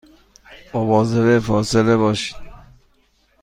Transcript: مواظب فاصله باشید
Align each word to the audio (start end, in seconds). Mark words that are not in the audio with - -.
مواظب 0.73 1.39
فاصله 1.39 1.95
باشید 1.97 2.35